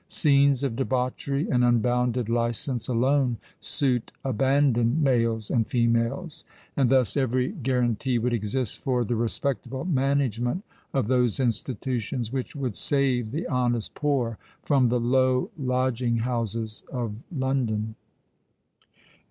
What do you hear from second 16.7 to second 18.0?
of London.